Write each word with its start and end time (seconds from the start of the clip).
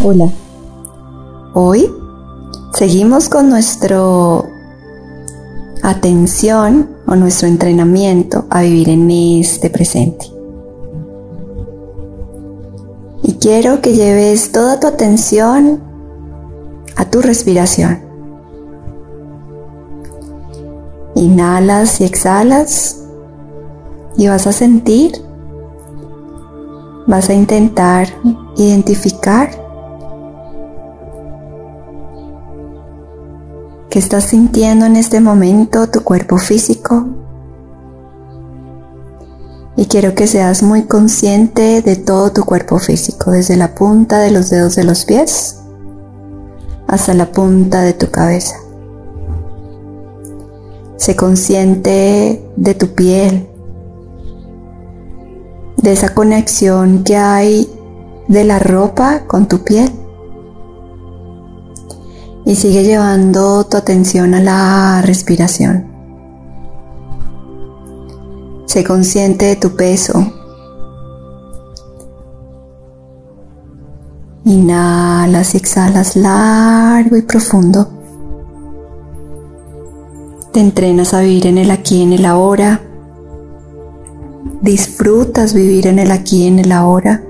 Hola. 0.00 0.30
Hoy 1.54 1.92
seguimos 2.72 3.28
con 3.28 3.48
nuestro 3.48 4.46
atención 5.82 6.88
o 7.04 7.16
nuestro 7.16 7.48
entrenamiento 7.48 8.46
a 8.48 8.62
vivir 8.62 8.90
en 8.90 9.10
este 9.10 9.70
presente. 9.70 10.26
Y 13.24 13.34
quiero 13.40 13.80
que 13.82 13.94
lleves 13.94 14.52
toda 14.52 14.78
tu 14.78 14.86
atención 14.86 15.82
a 16.94 17.04
tu 17.06 17.20
respiración. 17.20 17.98
Inhalas 21.16 22.00
y 22.00 22.04
exhalas 22.04 23.02
y 24.16 24.28
vas 24.28 24.46
a 24.46 24.52
sentir, 24.52 25.20
vas 27.08 27.28
a 27.30 27.34
intentar 27.34 28.06
identificar 28.56 29.67
¿Qué 33.90 33.98
estás 33.98 34.24
sintiendo 34.24 34.84
en 34.84 34.96
este 34.96 35.18
momento 35.18 35.88
tu 35.88 36.02
cuerpo 36.02 36.36
físico? 36.36 37.06
Y 39.76 39.86
quiero 39.86 40.14
que 40.14 40.26
seas 40.26 40.62
muy 40.62 40.82
consciente 40.82 41.80
de 41.80 41.96
todo 41.96 42.30
tu 42.30 42.44
cuerpo 42.44 42.78
físico, 42.78 43.30
desde 43.30 43.56
la 43.56 43.74
punta 43.74 44.18
de 44.18 44.30
los 44.30 44.50
dedos 44.50 44.76
de 44.76 44.84
los 44.84 45.06
pies 45.06 45.60
hasta 46.86 47.14
la 47.14 47.32
punta 47.32 47.80
de 47.80 47.94
tu 47.94 48.10
cabeza. 48.10 48.56
Sé 50.98 51.16
consciente 51.16 52.46
de 52.56 52.74
tu 52.74 52.88
piel, 52.88 53.48
de 55.78 55.92
esa 55.92 56.12
conexión 56.12 57.04
que 57.04 57.16
hay 57.16 57.72
de 58.26 58.44
la 58.44 58.58
ropa 58.58 59.22
con 59.26 59.48
tu 59.48 59.60
piel 59.64 59.90
y 62.44 62.54
sigue 62.54 62.84
llevando 62.84 63.64
tu 63.64 63.76
atención 63.76 64.34
a 64.34 64.40
la 64.40 65.02
respiración. 65.02 65.86
Sé 68.66 68.84
consciente 68.84 69.46
de 69.46 69.56
tu 69.56 69.76
peso. 69.76 70.32
Inhalas 74.44 75.54
y 75.54 75.56
exhalas 75.58 76.16
largo 76.16 77.16
y 77.16 77.22
profundo. 77.22 77.88
Te 80.52 80.60
entrenas 80.60 81.14
a 81.14 81.20
vivir 81.20 81.46
en 81.46 81.58
el 81.58 81.70
aquí 81.70 81.96
y 81.98 82.02
en 82.02 82.12
el 82.14 82.26
ahora. 82.26 82.82
Disfrutas 84.62 85.54
vivir 85.54 85.86
en 85.86 85.98
el 85.98 86.10
aquí 86.10 86.44
y 86.44 86.46
en 86.48 86.58
el 86.58 86.72
ahora. 86.72 87.27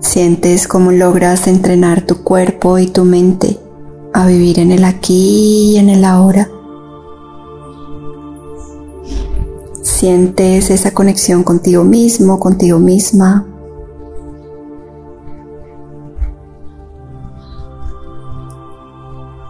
Sientes 0.00 0.66
cómo 0.66 0.92
logras 0.92 1.46
entrenar 1.46 2.06
tu 2.06 2.24
cuerpo 2.24 2.78
y 2.78 2.86
tu 2.86 3.04
mente 3.04 3.58
a 4.12 4.26
vivir 4.26 4.58
en 4.58 4.72
el 4.72 4.84
aquí 4.84 5.72
y 5.72 5.76
en 5.76 5.90
el 5.90 6.04
ahora. 6.04 6.48
Sientes 9.82 10.70
esa 10.70 10.92
conexión 10.92 11.44
contigo 11.44 11.84
mismo, 11.84 12.40
contigo 12.40 12.78
misma. 12.78 13.46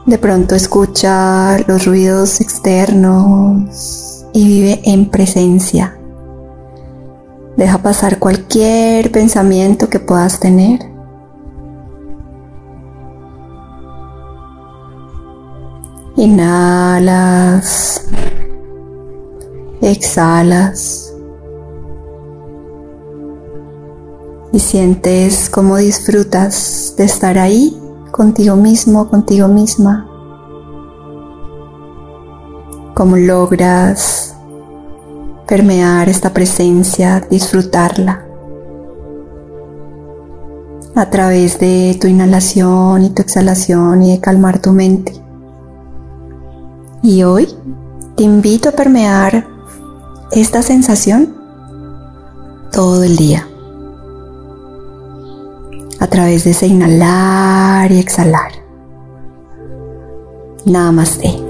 De 0.04 0.18
pronto 0.18 0.56
escucha 0.56 1.60
los 1.68 1.86
ruidos 1.86 2.40
externos 2.40 4.26
y 4.32 4.48
vive 4.48 4.80
en 4.84 5.08
presencia. 5.08 5.99
Deja 7.56 7.78
pasar 7.78 8.18
cualquier 8.18 9.10
pensamiento 9.10 9.88
que 9.88 9.98
puedas 9.98 10.40
tener. 10.40 10.80
Inhalas. 16.16 18.06
Exhalas. 19.80 21.14
Y 24.52 24.58
sientes 24.58 25.48
cómo 25.48 25.76
disfrutas 25.76 26.94
de 26.96 27.04
estar 27.04 27.38
ahí 27.38 27.80
contigo 28.10 28.56
mismo, 28.56 29.08
contigo 29.08 29.48
misma. 29.48 30.06
Cómo 32.94 33.16
logras 33.16 34.36
permear 35.50 36.08
esta 36.08 36.32
presencia, 36.32 37.26
disfrutarla 37.28 38.24
a 40.94 41.10
través 41.10 41.58
de 41.58 41.98
tu 42.00 42.06
inhalación 42.06 43.02
y 43.02 43.10
tu 43.10 43.20
exhalación 43.20 44.04
y 44.04 44.12
de 44.12 44.20
calmar 44.20 44.60
tu 44.60 44.70
mente. 44.70 45.12
Y 47.02 47.24
hoy 47.24 47.48
te 48.16 48.22
invito 48.22 48.68
a 48.68 48.72
permear 48.72 49.44
esta 50.30 50.62
sensación 50.62 51.34
todo 52.70 53.02
el 53.02 53.16
día 53.16 53.44
a 55.98 56.06
través 56.06 56.44
de 56.44 56.52
ese 56.52 56.68
inhalar 56.68 57.90
y 57.90 57.98
exhalar. 57.98 58.52
Namaste. 60.64 61.49